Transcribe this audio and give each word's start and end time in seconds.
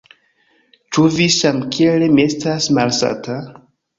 Ĉu 0.95 1.03
vi 1.17 1.27
samkiel 1.35 2.05
mi 2.15 2.25
estas 2.31 2.69
malsata? 2.79 3.37